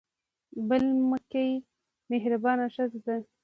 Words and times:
بل 0.69 0.83
مکۍ 1.09 1.51
مهربانه 2.11 2.65
ښځه 2.75 2.99
ده. 3.05 3.17